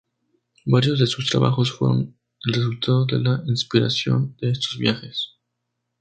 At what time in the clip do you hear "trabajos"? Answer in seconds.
1.29-1.71